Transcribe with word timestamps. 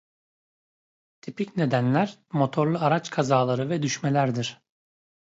Tipik 1.21 1.57
nedenler 1.57 2.19
motorlu 2.31 2.77
araç 2.79 3.09
kazaları 3.09 3.69
ve 3.69 3.81
düşmelerdir. 3.83 4.61